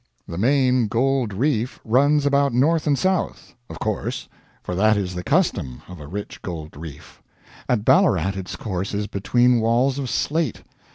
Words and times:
The 0.27 0.39
main 0.39 0.87
gold 0.87 1.31
reef 1.31 1.79
runs 1.85 2.25
about 2.25 2.55
north 2.55 2.87
and 2.87 2.97
south 2.97 3.53
of 3.69 3.77
course 3.79 4.27
for 4.63 4.73
that 4.73 4.97
is 4.97 5.13
the 5.13 5.21
custom 5.21 5.83
of 5.87 5.99
a 5.99 6.07
rich 6.07 6.41
gold 6.41 6.75
reef. 6.75 7.21
At 7.69 7.85
Ballarat 7.85 8.29
its 8.35 8.55
course 8.55 8.95
is 8.95 9.05
between 9.05 9.59
walls 9.59 9.99
of 9.99 10.09
slate. 10.09 10.63